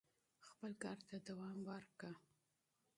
[0.47, 2.13] خپل کار ته دوام ورکړو.